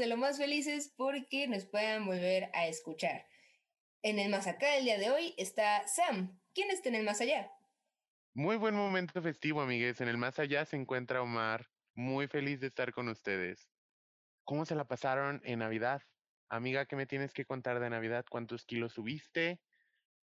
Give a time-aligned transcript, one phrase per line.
[0.00, 3.26] de lo más felices porque nos puedan volver a escuchar.
[4.02, 6.40] En el más acá del día de hoy está Sam.
[6.54, 7.52] ¿Quién está en el más allá?
[8.32, 10.00] Muy buen momento festivo, amigues.
[10.00, 13.68] En el más allá se encuentra Omar, muy feliz de estar con ustedes.
[14.44, 16.02] ¿Cómo se la pasaron en Navidad?
[16.48, 18.24] Amiga, ¿qué me tienes que contar de Navidad?
[18.28, 19.60] ¿Cuántos kilos subiste?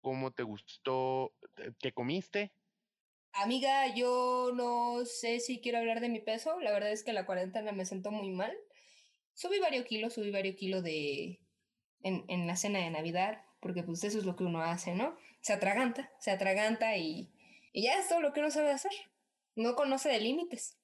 [0.03, 1.35] ¿Cómo te gustó?
[1.81, 2.53] ¿Qué comiste?
[3.33, 6.61] Amiga, yo no sé si quiero hablar de mi peso.
[6.61, 8.55] La verdad es que la cuarentena me sentó muy mal.
[9.35, 11.41] Subí varios kilos, subí varios kilos de...
[12.05, 15.17] En, en la cena de Navidad, porque pues eso es lo que uno hace, ¿no?
[15.41, 17.31] Se atraganta, se atraganta y,
[17.73, 18.91] y ya es todo lo que uno sabe hacer.
[19.55, 20.77] No conoce de límites.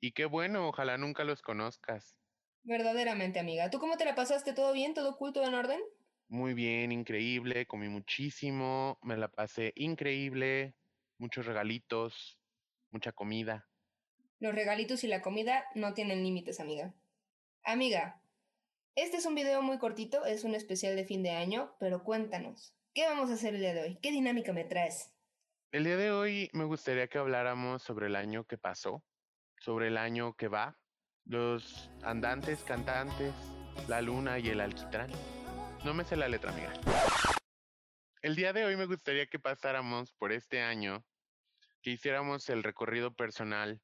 [0.00, 2.18] Y qué bueno, ojalá nunca los conozcas.
[2.62, 3.70] Verdaderamente, amiga.
[3.70, 4.52] ¿Tú cómo te la pasaste?
[4.52, 4.92] ¿Todo bien?
[4.92, 5.80] ¿Todo culto en orden?
[6.28, 10.74] Muy bien, increíble, comí muchísimo, me la pasé increíble,
[11.16, 12.38] muchos regalitos,
[12.90, 13.66] mucha comida.
[14.40, 16.92] Los regalitos y la comida no tienen límites, amiga.
[17.66, 18.20] Amiga,
[18.94, 22.74] este es un video muy cortito, es un especial de fin de año, pero cuéntanos,
[22.92, 23.98] ¿qué vamos a hacer el día de hoy?
[24.02, 25.14] ¿Qué dinámica me traes?
[25.72, 29.02] El día de hoy me gustaría que habláramos sobre el año que pasó,
[29.58, 30.78] sobre el año que va,
[31.24, 33.32] los andantes, cantantes,
[33.88, 35.10] la luna y el alquitrán.
[35.86, 36.74] No me sé la letra, amiga.
[38.20, 41.02] El día de hoy me gustaría que pasáramos por este año,
[41.80, 43.80] que hiciéramos el recorrido personal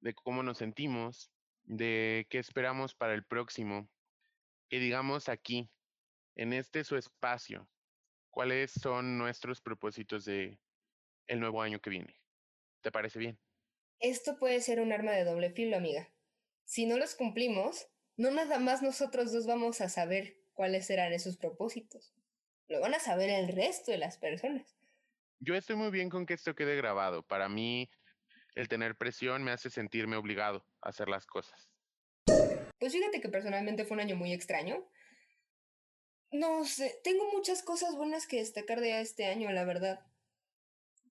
[0.00, 1.30] de cómo nos sentimos,
[1.64, 3.88] de qué esperamos para el próximo,
[4.68, 5.70] y digamos aquí,
[6.34, 7.68] en este su espacio,
[8.30, 10.58] cuáles son nuestros propósitos de
[11.26, 12.20] el nuevo año que viene.
[12.80, 13.38] ¿Te parece bien?
[14.00, 16.12] Esto puede ser un arma de doble filo, amiga.
[16.64, 21.36] Si no los cumplimos, no nada más nosotros dos vamos a saber cuáles serán esos
[21.36, 22.14] propósitos.
[22.68, 24.76] Lo van a saber el resto de las personas.
[25.38, 27.22] Yo estoy muy bien con que esto quede grabado.
[27.22, 27.90] Para mí,
[28.54, 31.68] el tener presión me hace sentirme obligado a hacer las cosas.
[32.78, 34.84] Pues fíjate que personalmente fue un año muy extraño.
[36.30, 40.00] No sé, tengo muchas cosas buenas que destacar de este año, la verdad.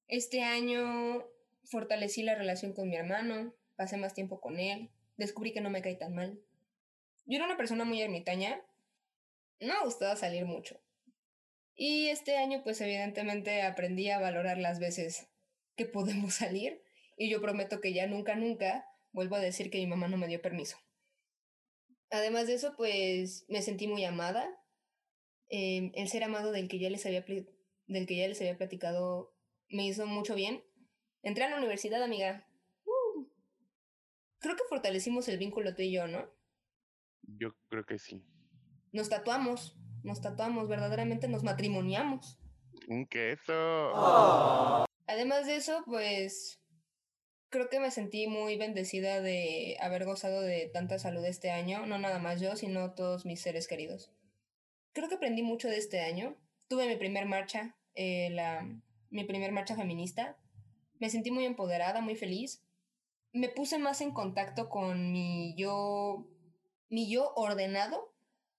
[0.07, 1.25] Este año
[1.63, 5.81] fortalecí la relación con mi hermano, pasé más tiempo con él, descubrí que no me
[5.81, 6.39] cae tan mal.
[7.25, 8.61] Yo era una persona muy ermitaña,
[9.59, 10.81] no me gustaba salir mucho.
[11.75, 15.27] Y este año, pues evidentemente aprendí a valorar las veces
[15.75, 16.83] que podemos salir
[17.21, 20.27] y yo prometo que ya nunca, nunca vuelvo a decir que mi mamá no me
[20.27, 20.77] dio permiso.
[22.09, 24.49] Además de eso, pues me sentí muy amada.
[25.49, 27.23] Eh, el ser amado del que ya les había
[27.85, 29.35] del que ya les había platicado
[29.69, 30.63] me hizo mucho bien.
[31.21, 32.47] Entré a la universidad, amiga.
[32.85, 33.27] Uh.
[34.39, 36.27] Creo que fortalecimos el vínculo tú y yo, ¿no?
[37.21, 38.25] Yo creo que sí.
[38.93, 42.39] Nos tatuamos, nos tatuamos, verdaderamente nos matrimoniamos.
[42.87, 44.87] Un queso.
[45.05, 46.60] Además de eso, pues
[47.51, 52.00] creo que me sentí muy bendecida de haber gozado de tanta salud este año, no
[52.00, 54.12] nada más yo, sino todos mis seres queridos.
[54.94, 56.38] Creo que aprendí mucho de este año.
[56.67, 58.66] Tuve mi primer marcha, eh, la,
[59.09, 60.38] mi primer marcha feminista.
[61.00, 62.63] Me sentí muy empoderada, muy feliz.
[63.34, 66.28] Me puse más en contacto con mi yo,
[66.90, 68.13] mi yo ordenado.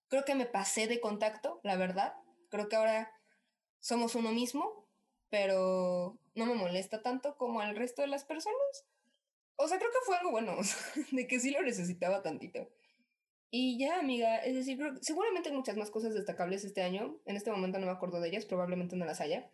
[0.09, 2.15] Creo que me pasé de contacto, la verdad.
[2.51, 3.11] Creo que ahora
[3.81, 4.82] somos uno mismo,
[5.33, 8.85] pero no me molesta tanto como al resto de las personas.
[9.57, 10.59] O sea, creo que fue algo bueno,
[11.11, 12.69] de que sí lo necesitaba tantito.
[13.51, 17.17] Y ya, amiga, es decir, seguramente hay muchas más cosas destacables este año.
[17.25, 19.51] En este momento no me acuerdo de ellas, probablemente no las haya.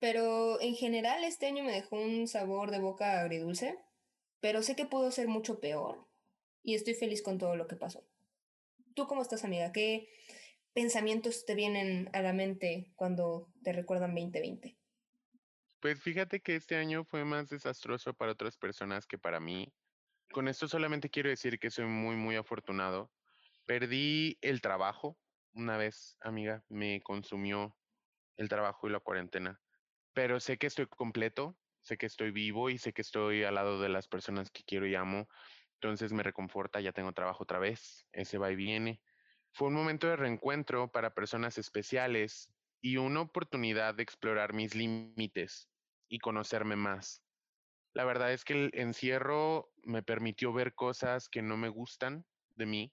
[0.00, 3.78] Pero en general este año me dejó un sabor de boca agridulce,
[4.40, 6.08] pero sé que pudo ser mucho peor
[6.64, 8.02] y estoy feliz con todo lo que pasó.
[8.94, 9.70] ¿Tú cómo estás, amiga?
[9.70, 10.08] ¿Qué
[10.72, 14.76] pensamientos te vienen a la mente cuando te recuerdan 2020?
[15.84, 19.70] Pues fíjate que este año fue más desastroso para otras personas que para mí.
[20.32, 23.12] Con esto solamente quiero decir que soy muy, muy afortunado.
[23.66, 25.18] Perdí el trabajo.
[25.52, 27.76] Una vez, amiga, me consumió
[28.38, 29.60] el trabajo y la cuarentena
[30.14, 33.78] pero sé que estoy completo, sé que estoy vivo y sé que estoy al lado
[33.78, 35.28] de las personas que quiero y amo.
[35.74, 39.02] Entonces me reconforta, ya tengo trabajo otra vez, ese va y viene.
[39.52, 42.50] Fue un momento de reencuentro para personas especiales
[42.80, 45.68] y una oportunidad de explorar mis límites
[46.08, 47.22] y conocerme más.
[47.94, 52.66] La verdad es que el encierro me permitió ver cosas que no me gustan de
[52.66, 52.92] mí,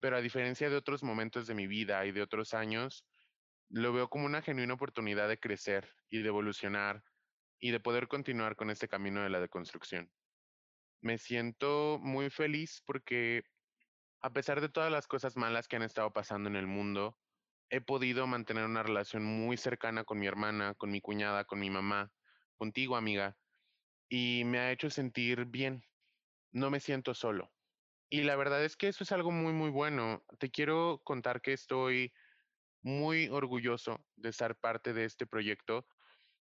[0.00, 3.04] pero a diferencia de otros momentos de mi vida y de otros años,
[3.68, 7.04] lo veo como una genuina oportunidad de crecer y de evolucionar
[7.60, 10.10] y de poder continuar con este camino de la deconstrucción.
[11.02, 13.42] Me siento muy feliz porque
[14.22, 17.18] a pesar de todas las cosas malas que han estado pasando en el mundo,
[17.70, 21.70] he podido mantener una relación muy cercana con mi hermana, con mi cuñada, con mi
[21.70, 22.10] mamá,
[22.60, 23.38] contigo amiga,
[24.10, 25.82] y me ha hecho sentir bien.
[26.52, 27.50] No me siento solo.
[28.10, 30.22] Y la verdad es que eso es algo muy, muy bueno.
[30.38, 32.12] Te quiero contar que estoy
[32.82, 35.86] muy orgulloso de ser parte de este proyecto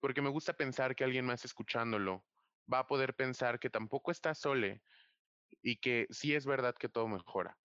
[0.00, 2.24] porque me gusta pensar que alguien más escuchándolo
[2.72, 4.84] va a poder pensar que tampoco está sole
[5.60, 7.58] y que sí es verdad que todo mejora.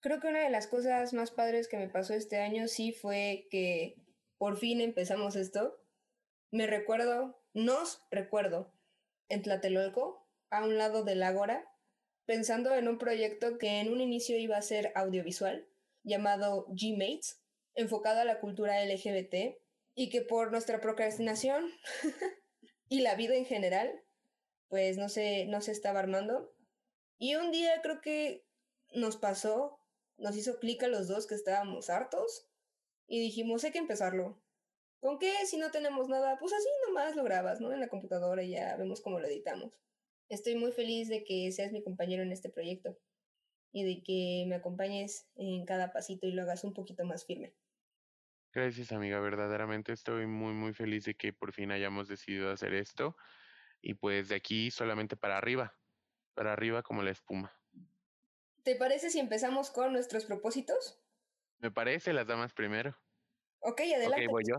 [0.00, 3.46] Creo que una de las cosas más padres que me pasó este año sí fue
[3.50, 3.96] que
[4.36, 5.80] por fin empezamos esto.
[6.50, 8.72] Me recuerdo, nos recuerdo,
[9.28, 11.70] en Tlatelolco, a un lado del Ágora,
[12.24, 15.66] pensando en un proyecto que en un inicio iba a ser audiovisual,
[16.02, 17.40] llamado G-Mates,
[17.74, 19.56] enfocado a la cultura LGBT,
[19.94, 21.70] y que por nuestra procrastinación
[22.88, 24.04] y la vida en general,
[24.68, 26.54] pues no se, no se estaba armando.
[27.18, 28.46] Y un día creo que
[28.94, 29.80] nos pasó,
[30.16, 32.48] nos hizo clic a los dos que estábamos hartos
[33.06, 34.40] y dijimos, hay que empezarlo.
[35.00, 35.32] ¿Con qué?
[35.46, 37.72] Si no tenemos nada, pues así nomás lo grabas, ¿no?
[37.72, 39.72] En la computadora y ya vemos cómo lo editamos.
[40.28, 42.98] Estoy muy feliz de que seas mi compañero en este proyecto
[43.72, 47.54] y de que me acompañes en cada pasito y lo hagas un poquito más firme.
[48.52, 49.20] Gracias, amiga.
[49.20, 53.16] Verdaderamente estoy muy, muy feliz de que por fin hayamos decidido hacer esto.
[53.80, 55.78] Y pues de aquí solamente para arriba,
[56.34, 57.54] para arriba como la espuma.
[58.64, 61.00] ¿Te parece si empezamos con nuestros propósitos?
[61.58, 62.96] Me parece, las damas primero.
[63.60, 64.26] Ok, adelante.
[64.26, 64.56] Ok, voy yo.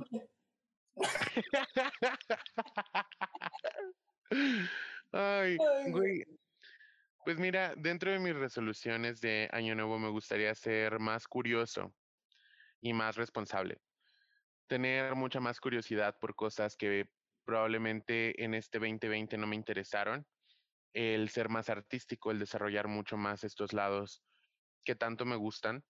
[5.11, 5.57] Ay,
[5.89, 6.23] güey.
[7.25, 11.93] Pues mira, dentro de mis resoluciones de Año Nuevo me gustaría ser más curioso
[12.81, 13.81] y más responsable.
[14.67, 17.09] Tener mucha más curiosidad por cosas que
[17.45, 20.25] probablemente en este 2020 no me interesaron.
[20.93, 24.23] El ser más artístico, el desarrollar mucho más estos lados
[24.83, 25.83] que tanto me gustan.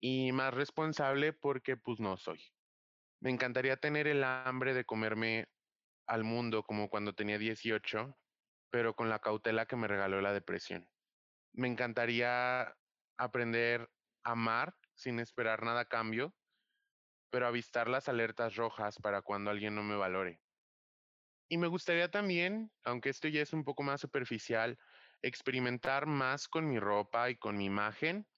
[0.00, 2.40] Y más responsable porque pues no soy.
[3.20, 5.48] Me encantaría tener el hambre de comerme
[6.06, 8.16] al mundo como cuando tenía 18,
[8.70, 10.88] pero con la cautela que me regaló la depresión.
[11.52, 12.76] Me encantaría
[13.16, 13.90] aprender
[14.22, 16.34] a amar sin esperar nada cambio,
[17.30, 20.40] pero avistar las alertas rojas para cuando alguien no me valore.
[21.50, 24.78] Y me gustaría también, aunque esto ya es un poco más superficial,
[25.22, 28.28] experimentar más con mi ropa y con mi imagen.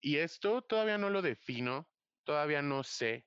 [0.00, 1.88] Y esto todavía no lo defino,
[2.24, 3.26] todavía no sé,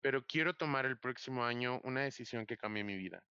[0.00, 3.22] pero quiero tomar el próximo año una decisión que cambie mi vida.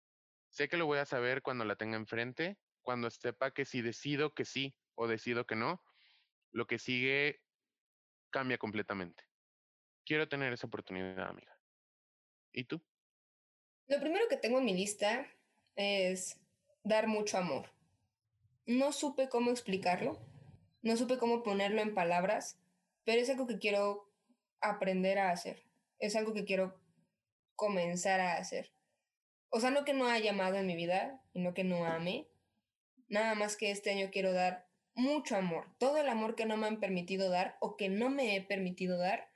[0.51, 4.35] Sé que lo voy a saber cuando la tenga enfrente, cuando sepa que si decido
[4.35, 5.83] que sí o decido que no,
[6.53, 7.43] lo que sigue
[8.31, 9.25] cambia completamente.
[10.05, 11.59] Quiero tener esa oportunidad, amiga.
[12.53, 12.83] ¿Y tú?
[13.89, 15.27] Lo primero que tengo en mi lista
[15.77, 16.41] es
[16.83, 17.71] dar mucho amor.
[18.67, 20.19] No supe cómo explicarlo,
[20.83, 22.59] no supe cómo ponerlo en palabras,
[23.05, 24.11] pero es algo que quiero
[24.61, 25.68] aprender a hacer.
[25.99, 26.81] Es algo que quiero
[27.57, 28.73] comenzar a hacer.
[29.51, 32.29] O sea, no que no haya amado en mi vida y no que no ame.
[33.09, 36.67] Nada más que este año quiero dar mucho amor, todo el amor que no me
[36.67, 39.31] han permitido dar o que no me he permitido dar,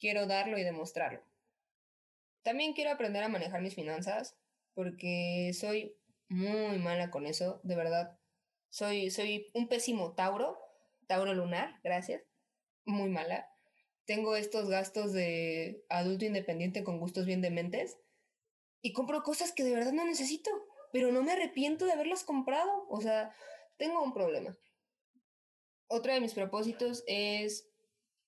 [0.00, 1.22] quiero darlo y demostrarlo.
[2.42, 4.36] También quiero aprender a manejar mis finanzas
[4.74, 5.96] porque soy
[6.28, 8.18] muy mala con eso, de verdad.
[8.70, 10.58] Soy, soy un pésimo Tauro,
[11.06, 12.22] Tauro lunar, gracias.
[12.86, 13.53] Muy mala.
[14.06, 17.98] Tengo estos gastos de adulto independiente con gustos bien dementes
[18.82, 20.50] y compro cosas que de verdad no necesito,
[20.92, 22.86] pero no me arrepiento de haberlas comprado.
[22.88, 23.34] O sea,
[23.78, 24.56] tengo un problema.
[25.88, 27.68] Otro de mis propósitos es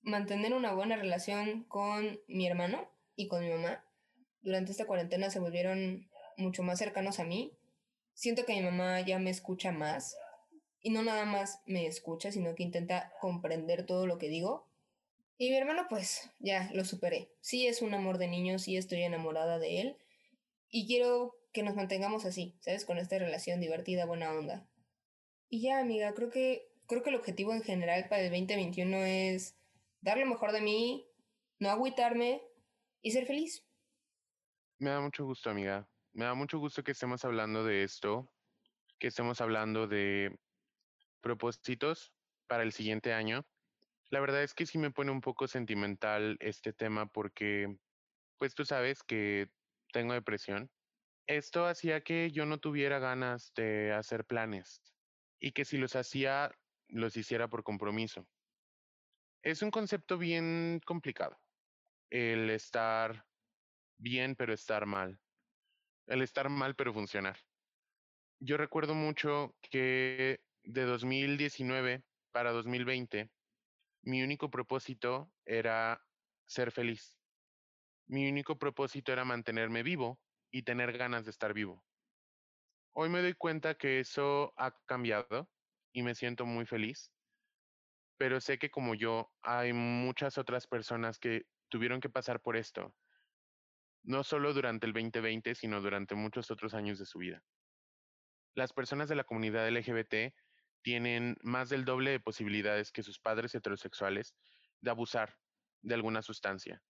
[0.03, 3.85] mantener una buena relación con mi hermano y con mi mamá.
[4.41, 7.53] Durante esta cuarentena se volvieron mucho más cercanos a mí.
[8.15, 10.17] Siento que mi mamá ya me escucha más
[10.81, 14.69] y no nada más me escucha, sino que intenta comprender todo lo que digo.
[15.39, 17.31] Y mi hermano pues ya lo superé.
[17.41, 19.97] Sí es un amor de niño, sí estoy enamorada de él
[20.71, 22.85] y quiero que nos mantengamos así, ¿sabes?
[22.85, 24.67] Con esta relación divertida, buena onda.
[25.49, 29.59] Y ya, amiga, creo que creo que el objetivo en general para el 2021 es
[30.01, 31.07] dar lo mejor de mí,
[31.59, 32.43] no agüitarme
[33.03, 33.65] y ser feliz.
[34.79, 35.89] Me da mucho gusto, amiga.
[36.13, 38.31] Me da mucho gusto que estemos hablando de esto,
[38.99, 40.39] que estemos hablando de
[41.21, 42.13] propósitos
[42.47, 43.47] para el siguiente año.
[44.11, 47.77] La verdad es que sí me pone un poco sentimental este tema porque,
[48.39, 49.49] pues tú sabes que
[49.93, 50.71] tengo depresión.
[51.27, 54.81] Esto hacía que yo no tuviera ganas de hacer planes
[55.41, 56.53] y que si los hacía
[56.89, 58.29] los hiciera por compromiso.
[59.43, 61.37] Es un concepto bien complicado.
[62.11, 63.27] El estar
[63.99, 65.19] bien pero estar mal.
[66.07, 67.39] El estar mal pero funcionar.
[68.39, 73.31] Yo recuerdo mucho que de 2019 para 2020,
[74.07, 76.01] mi único propósito era
[76.47, 77.19] ser feliz.
[78.09, 80.21] Mi único propósito era mantenerme vivo
[80.51, 81.85] y tener ganas de estar vivo.
[82.95, 85.51] Hoy me doy cuenta que eso ha cambiado
[85.93, 87.13] y me siento muy feliz.
[88.19, 92.95] pero sé que como yo hay muchas otras personas que tuvieron que pasar por esto,
[94.05, 97.43] no solo durante el 2020, sino durante muchos otros años de su vida.
[98.55, 100.35] Las personas de la comunidad LGBT
[100.87, 104.37] tienen más del doble de posibilidades que sus padres heterosexuales
[104.81, 105.37] de abusar
[105.83, 106.81] de alguna sustancia.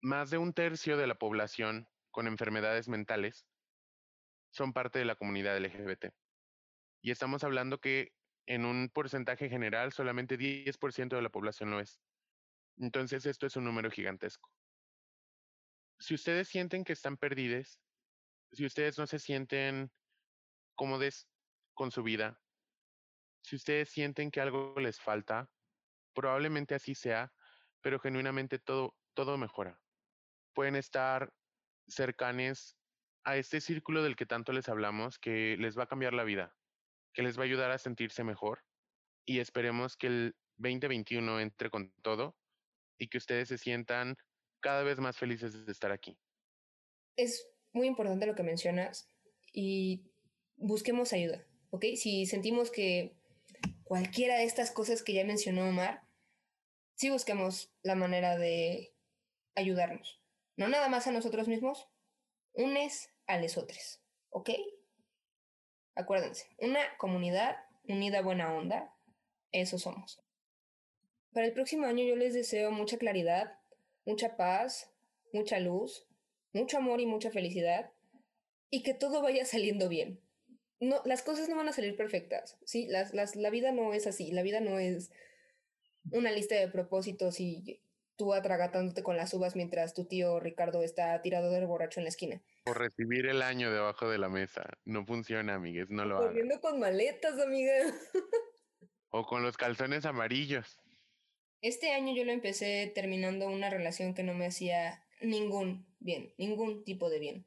[0.00, 3.46] Más de un tercio de la población con enfermedades mentales
[4.52, 6.14] son parte de la comunidad LGBT.
[7.02, 8.14] Y estamos hablando que
[8.46, 12.00] en un porcentaje general solamente 10% de la población lo es.
[12.78, 14.50] Entonces esto es un número gigantesco.
[15.98, 17.78] Si ustedes sienten que están perdidos,
[18.50, 19.92] si ustedes no se sienten
[20.74, 21.28] cómodos
[21.74, 22.40] con su vida,
[23.42, 25.50] si ustedes sienten que algo les falta,
[26.14, 27.32] probablemente así sea,
[27.80, 29.80] pero genuinamente todo, todo mejora.
[30.54, 31.32] Pueden estar
[31.88, 32.76] cercanes
[33.24, 36.54] a este círculo del que tanto les hablamos, que les va a cambiar la vida,
[37.12, 38.64] que les va a ayudar a sentirse mejor
[39.24, 42.36] y esperemos que el 2021 entre con todo
[42.98, 44.16] y que ustedes se sientan
[44.60, 46.18] cada vez más felices de estar aquí.
[47.16, 49.08] Es muy importante lo que mencionas
[49.52, 50.10] y
[50.56, 51.84] busquemos ayuda, ¿ok?
[51.96, 53.16] Si sentimos que
[53.84, 56.02] cualquiera de estas cosas que ya mencionó Omar,
[56.94, 58.94] sí busquemos la manera de
[59.54, 60.20] ayudarnos.
[60.56, 61.88] No nada más a nosotros mismos,
[62.54, 64.50] unes a otros, ¿ok?
[65.94, 67.56] Acuérdense, una comunidad
[67.88, 68.94] unida buena onda,
[69.50, 70.22] eso somos.
[71.32, 73.58] Para el próximo año yo les deseo mucha claridad,
[74.04, 74.90] mucha paz,
[75.32, 76.06] mucha luz,
[76.52, 77.90] mucho amor y mucha felicidad
[78.70, 80.21] y que todo vaya saliendo bien.
[80.82, 82.88] No, las cosas no van a salir perfectas, ¿sí?
[82.88, 85.12] Las, las, la vida no es así, la vida no es
[86.10, 87.80] una lista de propósitos y
[88.16, 92.08] tú atragatándote con las uvas mientras tu tío Ricardo está tirado del borracho en la
[92.08, 92.42] esquina.
[92.66, 94.64] O recibir el año debajo de la mesa.
[94.84, 97.74] No funciona, amigues, no lo Volviendo con maletas, amiga.
[99.10, 100.80] o con los calzones amarillos.
[101.60, 106.82] Este año yo lo empecé terminando una relación que no me hacía ningún bien, ningún
[106.82, 107.46] tipo de bien.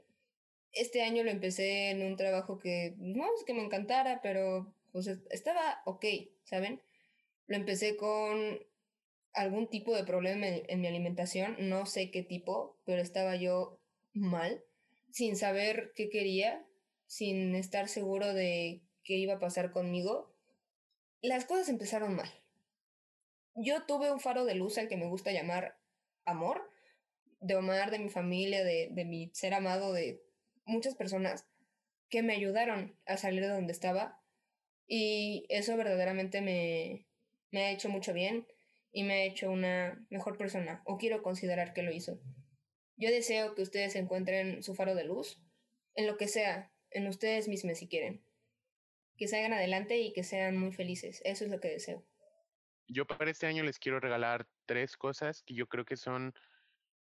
[0.75, 5.07] Este año lo empecé en un trabajo que no es que me encantara, pero pues
[5.29, 6.05] estaba ok,
[6.43, 6.81] ¿saben?
[7.47, 8.59] Lo empecé con
[9.33, 13.79] algún tipo de problema en, mi alimentación, no sé qué tipo, pero estaba yo
[14.13, 14.63] mal,
[15.11, 16.65] sin saber qué quería,
[17.07, 20.35] sin estar seguro de qué iba a pasar conmigo.
[21.21, 22.29] Las cosas empezaron mal.
[23.55, 25.77] Yo tuve un faro de luz al que me gusta llamar
[26.25, 26.69] amor,
[27.39, 30.21] de Omar, de mi familia, de, de mi ser amado, de
[30.65, 31.47] muchas personas
[32.09, 34.21] que me ayudaron a salir de donde estaba
[34.87, 37.07] y eso verdaderamente me,
[37.51, 38.47] me ha hecho mucho bien
[38.91, 42.19] y me ha hecho una mejor persona, o quiero considerar que lo hizo.
[42.97, 45.41] Yo deseo que ustedes encuentren su faro de luz,
[45.95, 48.23] en lo que sea, en ustedes mismos si quieren.
[49.17, 51.21] Que salgan adelante y que sean muy felices.
[51.25, 52.05] Eso es lo que deseo.
[52.87, 56.33] Yo para este año les quiero regalar tres cosas que yo creo que son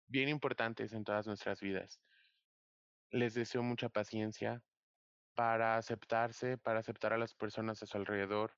[0.06, 2.00] bien importantes en todas nuestras vidas.
[3.14, 4.60] Les deseo mucha paciencia
[5.36, 8.56] para aceptarse, para aceptar a las personas a su alrededor,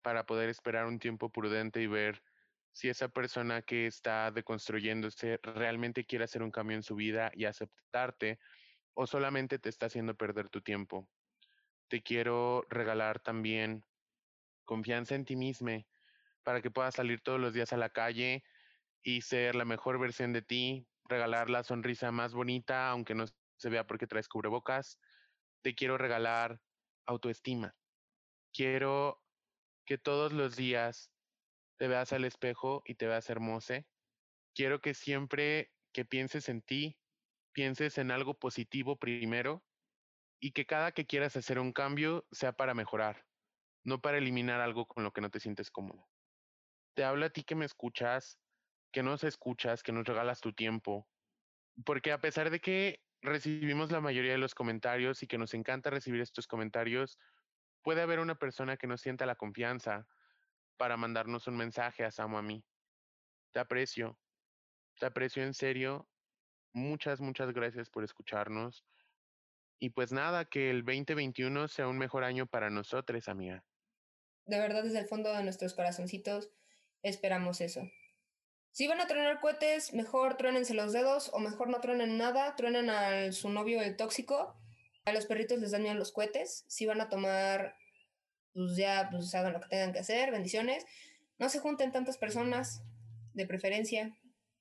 [0.00, 2.22] para poder esperar un tiempo prudente y ver
[2.70, 7.46] si esa persona que está deconstruyéndose realmente quiere hacer un cambio en su vida y
[7.46, 8.38] aceptarte
[8.94, 11.08] o solamente te está haciendo perder tu tiempo.
[11.88, 13.84] Te quiero regalar también
[14.66, 15.84] confianza en ti mismo
[16.44, 18.44] para que puedas salir todos los días a la calle
[19.02, 23.24] y ser la mejor versión de ti, regalar la sonrisa más bonita, aunque no
[23.58, 24.98] se vea porque traes cubrebocas.
[25.62, 26.60] Te quiero regalar
[27.06, 27.74] autoestima.
[28.52, 29.22] Quiero
[29.84, 31.10] que todos los días
[31.78, 33.84] te veas al espejo y te veas hermosa.
[34.54, 36.98] Quiero que siempre que pienses en ti,
[37.52, 39.64] pienses en algo positivo primero
[40.40, 43.24] y que cada que quieras hacer un cambio sea para mejorar,
[43.84, 46.08] no para eliminar algo con lo que no te sientes cómodo.
[46.94, 48.38] Te hablo a ti que me escuchas,
[48.92, 51.08] que nos escuchas, que nos regalas tu tiempo,
[51.84, 55.90] porque a pesar de que recibimos la mayoría de los comentarios y que nos encanta
[55.90, 57.18] recibir estos comentarios,
[57.82, 60.06] puede haber una persona que no sienta la confianza
[60.76, 62.64] para mandarnos un mensaje a Samo a mí.
[63.52, 64.18] Te aprecio,
[64.98, 66.08] te aprecio en serio.
[66.72, 68.84] Muchas, muchas gracias por escucharnos.
[69.80, 73.64] Y pues nada, que el 2021 sea un mejor año para nosotros, amiga.
[74.46, 76.50] De verdad, desde el fondo de nuestros corazoncitos,
[77.02, 77.82] esperamos eso.
[78.78, 82.90] Si van a tronar cohetes, mejor truénense los dedos o mejor no truenen nada, truenen
[82.90, 84.54] a su novio el tóxico
[85.04, 86.64] a los perritos les dan los cohetes.
[86.68, 87.74] Si van a tomar,
[88.54, 90.30] pues ya, pues hagan lo que tengan que hacer.
[90.30, 90.86] Bendiciones.
[91.40, 92.84] No se junten tantas personas,
[93.34, 94.16] de preferencia.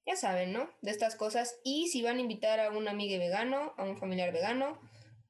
[0.08, 0.68] Ya saben, ¿no?
[0.82, 1.60] De estas cosas.
[1.64, 4.82] Y si van a invitar a un amigo vegano, a un familiar vegano,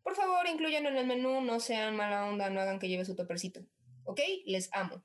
[0.01, 3.17] por favor, incluyan en el menú, no sean mala onda, no hagan que lleve su
[3.17, 3.59] topercito.
[4.05, 4.21] ¿Ok?
[4.45, 5.03] Les amo.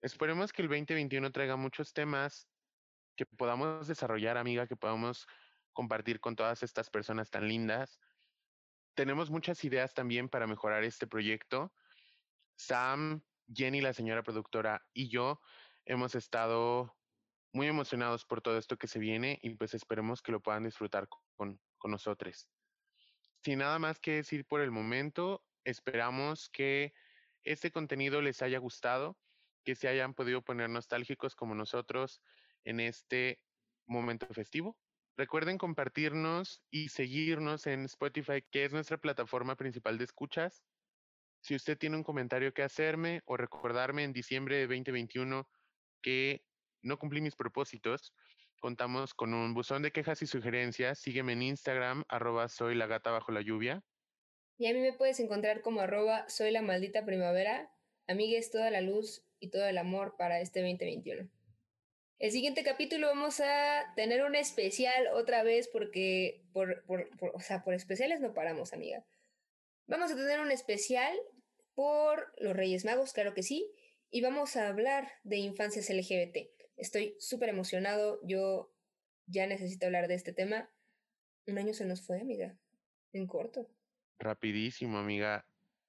[0.00, 2.48] Esperemos que el 2021 traiga muchos temas
[3.16, 5.26] que podamos desarrollar, amiga, que podamos
[5.72, 8.00] compartir con todas estas personas tan lindas.
[8.94, 11.72] Tenemos muchas ideas también para mejorar este proyecto.
[12.56, 15.40] Sam, Jenny, la señora productora, y yo
[15.84, 16.96] hemos estado
[17.52, 21.08] muy emocionados por todo esto que se viene y pues esperemos que lo puedan disfrutar
[21.36, 22.48] con, con nosotros.
[23.42, 26.94] Sin nada más que decir por el momento, esperamos que
[27.44, 29.18] este contenido les haya gustado,
[29.64, 32.20] que se hayan podido poner nostálgicos como nosotros
[32.64, 33.40] en este
[33.86, 34.76] momento festivo.
[35.16, 40.64] Recuerden compartirnos y seguirnos en Spotify, que es nuestra plataforma principal de escuchas.
[41.42, 45.48] Si usted tiene un comentario que hacerme o recordarme en diciembre de 2021
[46.00, 46.46] que
[46.82, 48.14] no cumplí mis propósitos,
[48.60, 50.98] contamos con un buzón de quejas y sugerencias.
[50.98, 52.86] Sígueme en Instagram, arroba la
[53.28, 53.82] la lluvia.
[54.56, 57.70] Y a mí me puedes encontrar como arroba soy la maldita primavera.
[58.06, 61.28] Amigues, toda la luz y todo el amor para este 2021.
[62.18, 67.64] El siguiente capítulo vamos a tener un especial otra vez porque por, por, o sea,
[67.64, 69.04] por especiales no paramos, amiga.
[69.86, 71.16] Vamos a tener un especial
[71.74, 73.72] por los Reyes Magos, claro que sí,
[74.10, 76.48] y vamos a hablar de infancias LGBT.
[76.76, 78.72] Estoy súper emocionado, yo
[79.26, 80.70] ya necesito hablar de este tema.
[81.46, 82.56] Un año se nos fue, amiga,
[83.12, 83.68] en corto.
[84.18, 85.44] Rapidísimo, amiga.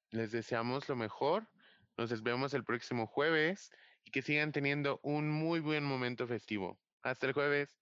[0.10, 1.48] Les deseamos lo mejor.
[1.97, 3.69] Nos vemos el próximo jueves
[4.03, 6.79] y que sigan teniendo un muy buen momento festivo.
[7.01, 7.77] Hasta el jueves.